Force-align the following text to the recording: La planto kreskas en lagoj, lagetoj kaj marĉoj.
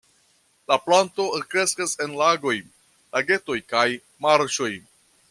La 0.71 0.77
planto 0.85 1.25
kreskas 1.51 1.93
en 2.05 2.17
lagoj, 2.23 2.57
lagetoj 3.19 3.59
kaj 3.75 3.87
marĉoj. 4.29 4.73